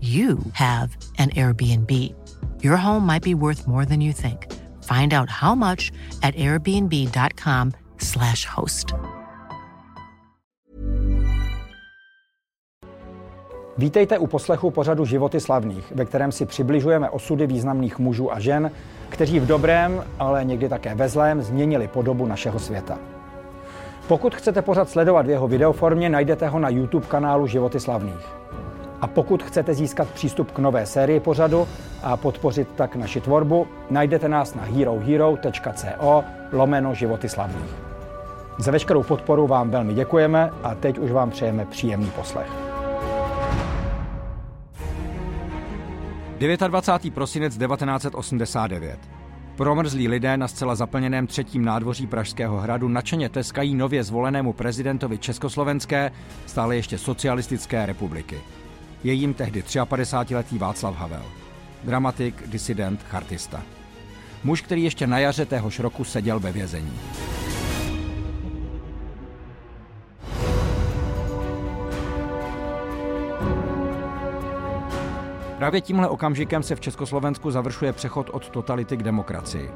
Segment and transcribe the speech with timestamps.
[0.00, 2.14] you have an Airbnb.
[2.62, 4.46] Your home might be worth more than you think.
[4.84, 5.90] Find out how much
[6.22, 8.94] at airbnb.com/slash host.
[13.78, 18.70] Vítejte u poslechu pořadu Životy slavných, ve kterém si přibližujeme osudy významných mužů a žen,
[19.08, 22.98] kteří v dobrém, ale někdy také ve zlém změnili podobu našeho světa.
[24.08, 28.26] Pokud chcete pořad sledovat v jeho videoformě, najdete ho na YouTube kanálu Životy slavných.
[29.00, 31.68] A pokud chcete získat přístup k nové sérii pořadu
[32.02, 37.74] a podpořit tak naši tvorbu, najdete nás na herohero.co lomeno životy slavných.
[38.58, 42.50] Za veškerou podporu vám velmi děkujeme a teď už vám přejeme příjemný poslech.
[46.38, 47.14] 29.
[47.14, 48.98] prosinec 1989.
[49.56, 56.12] Promrzlí lidé na zcela zaplněném třetím nádvoří Pražského hradu nadšeně teskají nově zvolenému prezidentovi Československé,
[56.46, 58.40] stále ještě socialistické republiky.
[59.04, 61.22] Je jim tehdy 53-letý Václav Havel.
[61.84, 63.62] Dramatik, disident, chartista.
[64.44, 67.00] Muž, který ještě na jaře téhož roku seděl ve vězení.
[75.58, 79.70] Právě tímhle okamžikem se v Československu završuje přechod od totality k demokracii.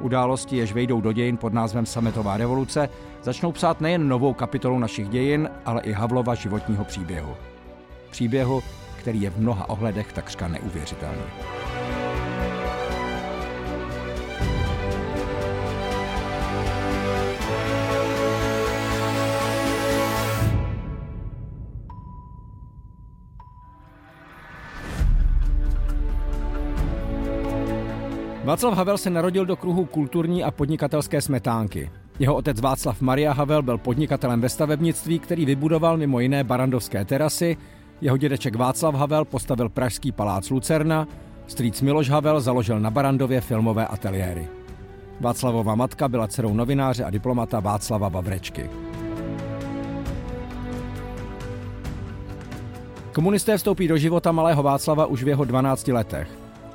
[0.00, 2.88] Události, jež vejdou do dějin pod názvem Sametová revoluce,
[3.22, 7.36] začnou psát nejen novou kapitolu našich dějin, ale i Havlova životního příběhu.
[8.12, 8.62] Příběhu,
[8.98, 11.22] který je v mnoha ohledech takřka neuvěřitelný.
[28.44, 31.90] Václav Havel se narodil do kruhu kulturní a podnikatelské smetánky.
[32.18, 37.56] Jeho otec Václav Maria Havel byl podnikatelem ve stavebnictví, který vybudoval mimo jiné barandovské terasy,
[38.02, 41.08] jeho dědeček Václav Havel postavil pražský palác Lucerna,
[41.46, 44.48] strýc Miloš Havel založil na Barandově filmové ateliéry.
[45.20, 48.70] Václavova matka byla dcerou novináře a diplomata Václava Vavrečky.
[53.12, 56.28] Komunisté vstoupí do života malého Václava už v jeho 12 letech.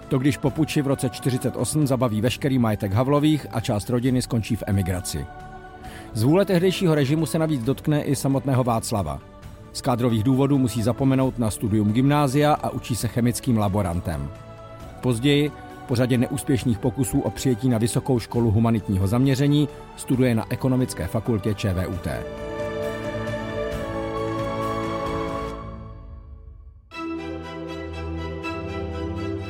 [0.07, 4.55] To když po puči v roce 48 zabaví veškerý majetek Havlových a část rodiny skončí
[4.55, 5.25] v emigraci.
[6.13, 9.36] Z vůle tehdejšího režimu se navíc dotkne i samotného Václava.
[9.73, 14.31] Z kádrových důvodů musí zapomenout na studium gymnázia a učí se chemickým laborantem.
[15.01, 15.51] Později,
[15.87, 21.53] po řadě neúspěšných pokusů o přijetí na Vysokou školu humanitního zaměření, studuje na ekonomické fakultě
[21.53, 22.07] ČVUT.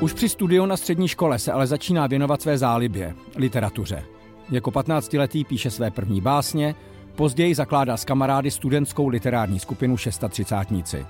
[0.02, 4.04] Už při studiu na střední škole se ale začíná věnovat své zálibě, literatuře.
[4.50, 6.76] Jako 15-letý píše své první básně,
[7.18, 11.06] později zakládá s kamarády studentskou literární skupinu 630.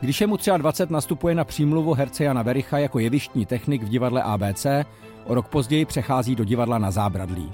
[0.00, 4.22] Když je mu 23, nastupuje na přímluvu herce Jana Vericha jako jevištní technik v divadle
[4.22, 4.66] ABC,
[5.24, 7.52] o rok později přechází do divadla na Zábradlí.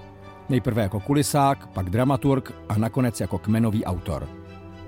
[0.48, 4.28] Nejprve jako kulisák, pak dramaturg a nakonec jako kmenový autor.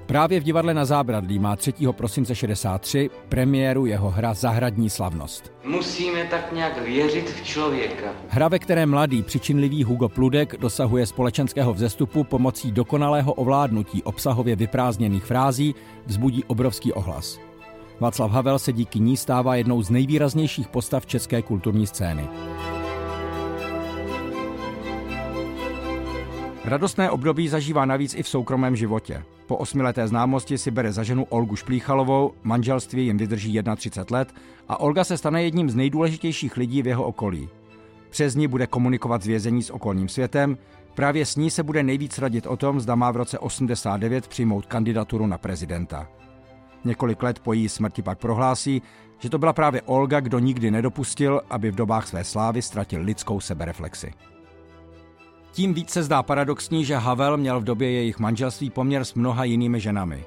[0.07, 1.73] Právě v divadle na Zábradlí má 3.
[1.93, 5.53] prosince 63 premiéru jeho hra Zahradní slavnost.
[5.65, 8.07] Musíme tak nějak věřit v člověka.
[8.29, 15.25] Hra, ve které mladý přičinlivý Hugo Pludek dosahuje společenského vzestupu pomocí dokonalého ovládnutí obsahově vyprázdněných
[15.25, 15.75] frází,
[16.07, 17.41] vzbudí obrovský ohlas.
[18.01, 22.29] Václav Havel se díky ní stává jednou z nejvýraznějších postav české kulturní scény.
[26.65, 29.25] Radostné období zažívá navíc i v soukromém životě.
[29.47, 34.35] Po osmileté známosti si bere za ženu Olgu Šplíchalovou, manželství jim vydrží 31 let
[34.69, 37.49] a Olga se stane jedním z nejdůležitějších lidí v jeho okolí.
[38.11, 40.59] Přes ní bude komunikovat z vězení s okolním světem,
[40.95, 44.67] právě s ní se bude nejvíc radit o tom, zda má v roce 89 přijmout
[44.67, 46.09] kandidaturu na prezidenta.
[46.85, 48.83] Několik let po její smrti pak prohlásí,
[49.19, 53.41] že to byla právě Olga, kdo nikdy nedopustil, aby v dobách své slávy ztratil lidskou
[53.41, 54.13] sebereflexi.
[55.55, 59.45] Tím víc se zdá paradoxní, že Havel měl v době jejich manželství poměr s mnoha
[59.45, 60.25] jinými ženami.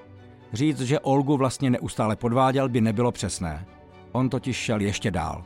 [0.53, 3.65] Říct, že Olgu vlastně neustále podváděl, by nebylo přesné.
[4.11, 5.43] On totiž šel ještě dál.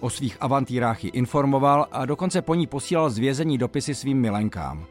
[0.00, 4.86] O svých avantýrách ji informoval a dokonce po ní posílal z vězení dopisy svým milenkám.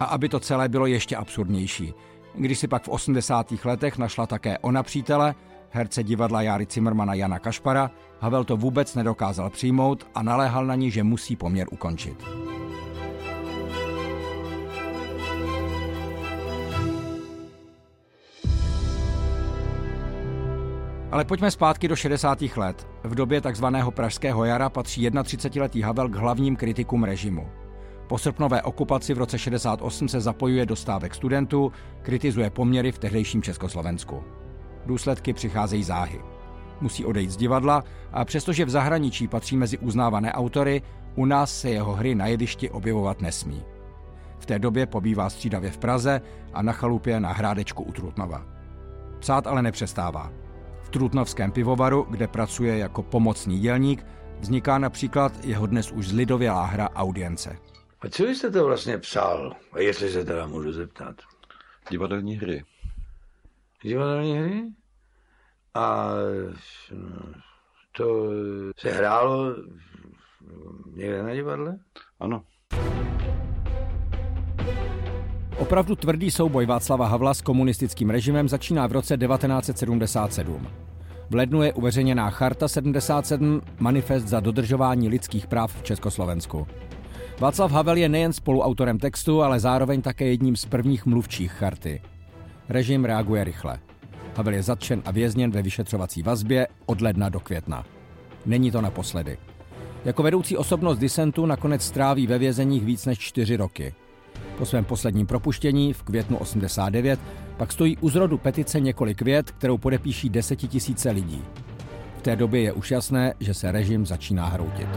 [0.00, 1.94] A aby to celé bylo ještě absurdnější,
[2.34, 3.52] když si pak v 80.
[3.64, 5.34] letech našla také ona přítele,
[5.70, 7.90] herce divadla Járy Cimrmana Jana Kašpara,
[8.20, 12.47] Havel to vůbec nedokázal přijmout a naléhal na ní, že musí poměr ukončit.
[21.12, 22.42] Ale pojďme zpátky do 60.
[22.56, 22.88] let.
[23.04, 27.48] V době takzvaného Pražského jara patří 31-letý Havel k hlavním kritikům režimu.
[28.06, 31.72] Po srpnové okupaci v roce 68 se zapojuje do stávek studentů,
[32.02, 34.24] kritizuje poměry v tehdejším Československu.
[34.86, 36.20] Důsledky přicházejí záhy.
[36.80, 40.82] Musí odejít z divadla a přestože v zahraničí patří mezi uznávané autory,
[41.14, 43.62] u nás se jeho hry na jevišti objevovat nesmí.
[44.38, 46.20] V té době pobývá střídavě v Praze
[46.54, 48.46] a na chalupě na Hrádečku u Trutnova.
[49.18, 50.30] Psát ale nepřestává.
[50.88, 54.06] V Trutnovském pivovaru, kde pracuje jako pomocný dělník,
[54.40, 57.58] vzniká například jeho dnes už zlidovělá hra Audience.
[58.00, 61.16] A co jste to vlastně psal, a jestli se teda můžu zeptat?
[61.90, 62.64] Divadelní hry.
[63.82, 64.64] Divadelní hry?
[65.74, 66.08] A
[67.92, 68.30] to
[68.76, 69.56] se hrálo
[70.86, 71.78] někde na divadle?
[72.20, 72.44] Ano.
[75.58, 80.66] Opravdu tvrdý souboj Václava Havla s komunistickým režimem začíná v roce 1977.
[81.30, 86.66] V lednu je uveřejněná Charta 77, manifest za dodržování lidských práv v Československu.
[87.40, 92.02] Václav Havel je nejen spoluautorem textu, ale zároveň také jedním z prvních mluvčích charty.
[92.68, 93.78] Režim reaguje rychle.
[94.36, 97.84] Havel je zatčen a vězněn ve vyšetřovací vazbě od ledna do května.
[98.46, 99.38] Není to naposledy.
[100.04, 103.94] Jako vedoucí osobnost disentu nakonec stráví ve vězeních víc než čtyři roky.
[104.58, 107.20] Po svém posledním propuštění v květnu 89
[107.56, 111.42] pak stojí u zrodu petice několik vět, kterou podepíší desetitisíce lidí.
[112.18, 114.88] V té době je už jasné, že se režim začíná hroutit.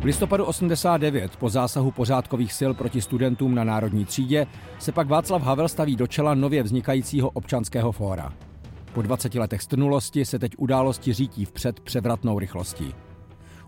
[0.00, 4.46] V listopadu 89 po zásahu pořádkových sil proti studentům na Národní třídě
[4.78, 8.32] se pak Václav Havel staví do čela nově vznikajícího občanského fóra.
[8.92, 12.94] Po 20 letech strnulosti se teď události řítí vpřed převratnou rychlostí.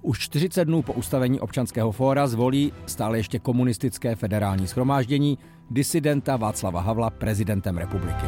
[0.02, 5.38] Už 40 dnů po ustavení občanského fóra zvolí stále ještě komunistické federální schromáždění
[5.70, 8.26] disidenta Václava Havla prezidentem republiky.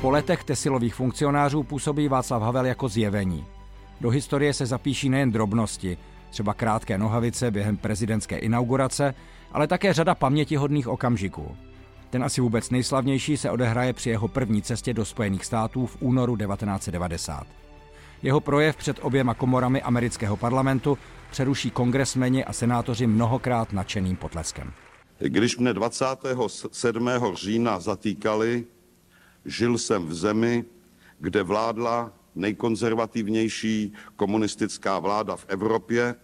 [0.00, 3.44] Po letech tesilových funkcionářů působí Václav Havel jako zjevení.
[4.00, 5.98] Do historie se zapíší nejen drobnosti,
[6.30, 9.14] třeba krátké nohavice během prezidentské inaugurace,
[9.52, 11.56] ale také řada pamětihodných okamžiků.
[12.12, 16.36] Ten asi vůbec nejslavnější se odehraje při jeho první cestě do Spojených států v únoru
[16.36, 17.46] 1990.
[18.22, 20.98] Jeho projev před oběma komorami amerického parlamentu
[21.30, 24.72] přeruší kongresmeni a senátoři mnohokrát nadšeným potleskem.
[25.18, 27.10] Když mne 27.
[27.34, 28.64] října zatýkali,
[29.44, 30.64] žil jsem v zemi,
[31.18, 36.14] kde vládla nejkonzervativnější komunistická vláda v Evropě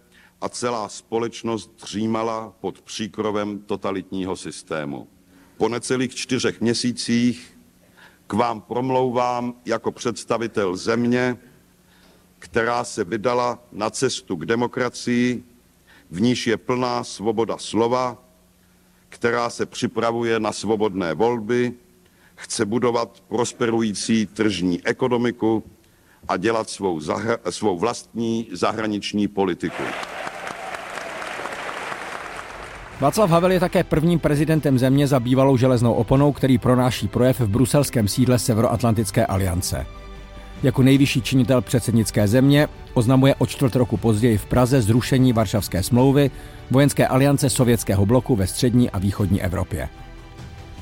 [0.41, 5.07] a celá společnost dřímala pod příkrovem totalitního systému
[5.59, 7.57] po necelých čtyřech měsících
[8.27, 11.37] k vám promlouvám jako představitel země,
[12.39, 15.43] která se vydala na cestu k demokracii,
[16.11, 18.17] v níž je plná svoboda slova,
[19.09, 21.73] která se připravuje na svobodné volby,
[22.35, 25.63] chce budovat prosperující tržní ekonomiku
[26.27, 27.01] a dělat svou,
[27.49, 29.83] svou vlastní zahraniční politiku.
[32.99, 37.47] Václav Havel je také prvním prezidentem země za bývalou železnou oponou, který pronáší projev v
[37.47, 39.85] bruselském sídle Severoatlantické aliance.
[40.63, 46.31] Jako nejvyšší činitel předsednické země oznamuje o čtvrt roku později v Praze zrušení Varšavské smlouvy
[46.71, 49.89] vojenské aliance sovětského bloku ve střední a východní Evropě.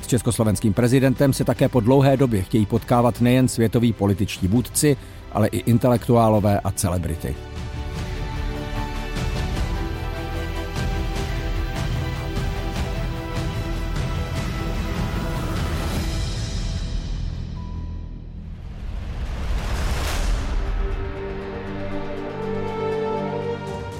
[0.01, 4.97] S československým prezidentem se také po dlouhé době chtějí potkávat nejen světoví političtí vůdci,
[5.31, 7.35] ale i intelektuálové a celebrity.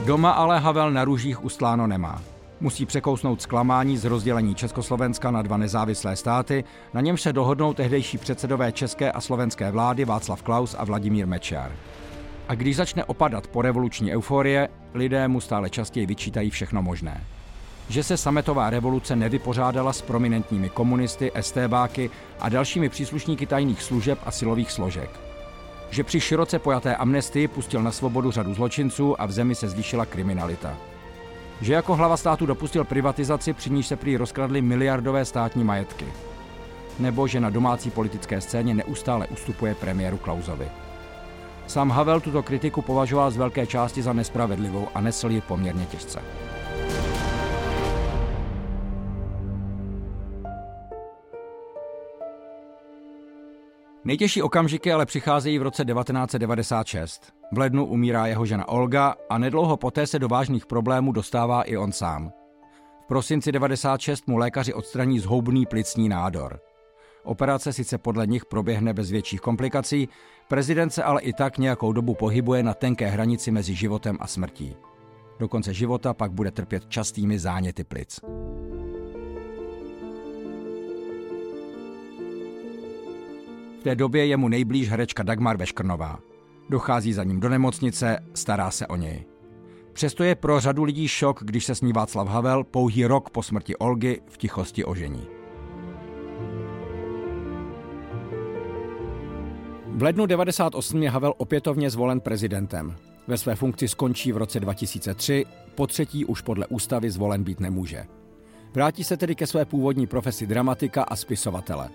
[0.07, 2.21] Doma ale Havel na růžích ustláno nemá.
[2.59, 8.17] Musí překousnout zklamání z rozdělení Československa na dva nezávislé státy, na němž se dohodnou tehdejší
[8.17, 11.71] předsedové české a slovenské vlády Václav Klaus a Vladimír Mečiar.
[12.47, 17.23] A když začne opadat po revoluční euforie, lidé mu stále častěji vyčítají všechno možné.
[17.89, 22.09] Že se sametová revoluce nevypořádala s prominentními komunisty, STBáky
[22.39, 25.26] a dalšími příslušníky tajných služeb a silových složek.
[25.89, 30.05] Že při široce pojaté amnestii pustil na svobodu řadu zločinců a v zemi se zvýšila
[30.05, 30.77] kriminalita.
[31.61, 36.05] Že jako hlava státu dopustil privatizaci, při níž se prý rozkradly miliardové státní majetky.
[36.99, 40.67] Nebo že na domácí politické scéně neustále ustupuje premiéru Klausovi.
[41.67, 46.21] Sám Havel tuto kritiku považoval z velké části za nespravedlivou a nesl ji poměrně těžce.
[54.07, 57.33] Nejtěžší okamžiky ale přicházejí v roce 1996.
[57.53, 61.77] V lednu umírá jeho žena Olga a nedlouho poté se do vážných problémů dostává i
[61.77, 62.31] on sám.
[63.03, 66.59] V prosinci 96 mu lékaři odstraní zhoubný plicní nádor.
[67.23, 70.09] Operace sice podle nich proběhne bez větších komplikací,
[70.47, 74.75] prezident se ale i tak nějakou dobu pohybuje na tenké hranici mezi životem a smrtí.
[75.39, 78.19] Do konce života pak bude trpět častými záněty plic.
[83.87, 86.19] Té době je mu nejblíž herečka Dagmar Veškrnová.
[86.69, 89.25] Dochází za ním do nemocnice, stará se o něj.
[89.93, 93.43] Přesto je pro řadu lidí šok, když se s ní Václav Havel pouhý rok po
[93.43, 95.27] smrti Olgy v tichosti ožení.
[99.87, 102.95] V lednu 98 je Havel opětovně zvolen prezidentem.
[103.27, 108.05] Ve své funkci skončí v roce 2003, po třetí už podle ústavy zvolen být nemůže.
[108.73, 111.89] Vrátí se tedy ke své původní profesi dramatika a spisovatele.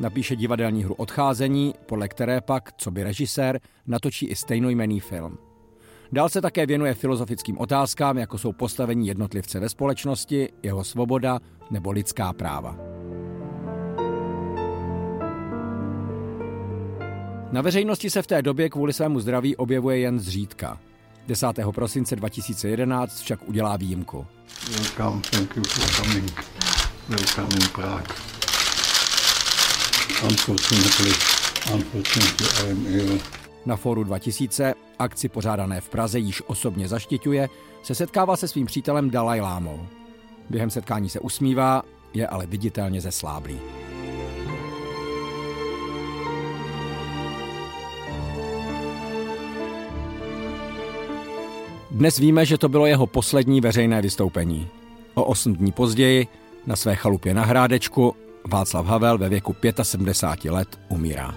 [0.00, 5.38] Napíše divadelní hru Odcházení, podle které pak, co by režisér, natočí i stejnojmený film.
[6.12, 11.38] Dál se také věnuje filozofickým otázkám, jako jsou postavení jednotlivce ve společnosti, jeho svoboda
[11.70, 12.76] nebo lidská práva.
[17.52, 20.80] Na veřejnosti se v té době kvůli svému zdraví objevuje jen zřídka.
[21.26, 21.46] 10.
[21.74, 24.26] prosince 2011 však udělá výjimku.
[24.70, 26.32] Welcome, thank you for coming.
[27.08, 28.41] Welcome in Prague.
[30.22, 31.12] Unfortunately,
[31.74, 33.18] unfortunately I am ill.
[33.66, 37.48] Na fóru 2000, akci pořádané v Praze, již osobně zaštiťuje,
[37.82, 39.86] se setkává se svým přítelem Dalaj Lámou.
[40.50, 41.82] Během setkání se usmívá,
[42.14, 43.58] je ale viditelně zesláblý.
[51.90, 54.68] Dnes víme, že to bylo jeho poslední veřejné vystoupení.
[55.14, 56.26] O osm dní později,
[56.66, 61.34] na své chalupě na Hrádečku, Václav Havel ve věku 75 let umírá.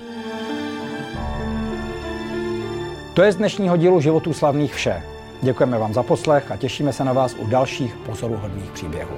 [3.13, 5.03] To je z dnešního dílu Životů slavných vše.
[5.41, 9.15] Děkujeme vám za poslech a těšíme se na vás u dalších pozoruhodných příběhů.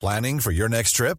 [0.00, 1.18] Planning for your next trip?